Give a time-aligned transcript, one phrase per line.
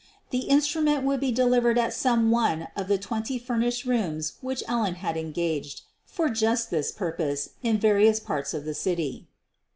[0.31, 4.95] The instrument would be delivered at some one of the twenty furnished rooms which Ellen
[4.95, 9.27] had en gaged for just this purpose in various parts of the city.